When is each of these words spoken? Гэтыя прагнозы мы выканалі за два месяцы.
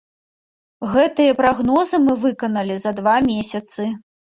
Гэтыя 0.93 1.35
прагнозы 1.41 2.01
мы 2.07 2.17
выканалі 2.25 2.75
за 2.87 2.97
два 3.03 3.17
месяцы. 3.31 3.91